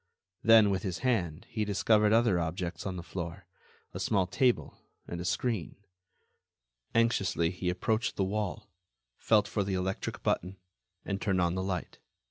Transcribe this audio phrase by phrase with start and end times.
[0.43, 4.75] Then, with his hand, he discovered other objects on the floor—a small table
[5.07, 5.75] and a screen.
[6.95, 8.71] Anxiously, he approached the wall,
[9.19, 10.57] felt for the electric button,
[11.05, 11.99] and turned on the light.